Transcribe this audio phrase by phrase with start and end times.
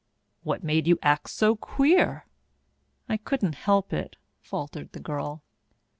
[0.41, 2.25] "What made you act so queer?"
[3.07, 5.43] "I couldn't help it," faltered the girl.